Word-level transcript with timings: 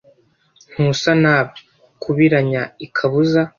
Ntusa 0.73 1.11
naba 1.21 1.51
kubiranya 2.03 2.61
ikabuza 2.85 3.41